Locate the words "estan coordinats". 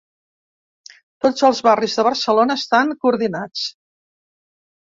2.63-3.71